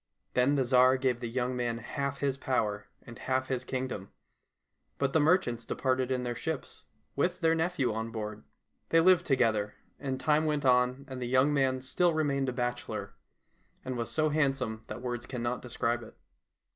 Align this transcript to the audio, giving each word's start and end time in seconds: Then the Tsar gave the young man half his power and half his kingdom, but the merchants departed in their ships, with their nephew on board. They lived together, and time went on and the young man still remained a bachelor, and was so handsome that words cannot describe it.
Then 0.33 0.55
the 0.55 0.63
Tsar 0.65 0.97
gave 0.97 1.19
the 1.19 1.29
young 1.29 1.55
man 1.55 1.77
half 1.77 2.21
his 2.21 2.35
power 2.35 2.87
and 3.03 3.19
half 3.19 3.49
his 3.49 3.63
kingdom, 3.63 4.09
but 4.97 5.13
the 5.13 5.19
merchants 5.19 5.63
departed 5.63 6.09
in 6.09 6.23
their 6.23 6.33
ships, 6.33 6.85
with 7.15 7.39
their 7.41 7.53
nephew 7.53 7.93
on 7.93 8.09
board. 8.09 8.43
They 8.89 8.99
lived 8.99 9.27
together, 9.27 9.75
and 9.99 10.19
time 10.19 10.45
went 10.45 10.65
on 10.65 11.05
and 11.07 11.21
the 11.21 11.27
young 11.27 11.53
man 11.53 11.81
still 11.81 12.15
remained 12.15 12.49
a 12.49 12.51
bachelor, 12.51 13.13
and 13.85 13.95
was 13.95 14.09
so 14.09 14.29
handsome 14.29 14.81
that 14.87 15.03
words 15.03 15.27
cannot 15.27 15.61
describe 15.61 16.01
it. 16.01 16.17